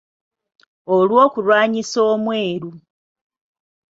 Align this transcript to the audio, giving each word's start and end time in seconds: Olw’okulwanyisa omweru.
Olw’okulwanyisa 0.95 1.97
omweru. 2.13 2.69